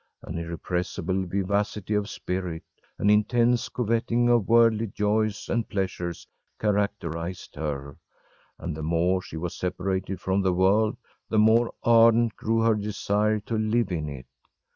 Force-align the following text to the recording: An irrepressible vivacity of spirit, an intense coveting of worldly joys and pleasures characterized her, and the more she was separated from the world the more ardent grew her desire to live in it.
An 0.23 0.39
irrepressible 0.39 1.27
vivacity 1.27 1.93
of 1.93 2.09
spirit, 2.09 2.63
an 2.97 3.11
intense 3.11 3.69
coveting 3.69 4.29
of 4.29 4.47
worldly 4.47 4.87
joys 4.87 5.47
and 5.47 5.69
pleasures 5.69 6.25
characterized 6.59 7.53
her, 7.53 7.97
and 8.57 8.75
the 8.75 8.81
more 8.81 9.21
she 9.21 9.37
was 9.37 9.53
separated 9.55 10.19
from 10.19 10.41
the 10.41 10.53
world 10.53 10.97
the 11.29 11.37
more 11.37 11.71
ardent 11.83 12.35
grew 12.35 12.61
her 12.61 12.73
desire 12.73 13.39
to 13.41 13.55
live 13.59 13.91
in 13.91 14.09
it. 14.09 14.25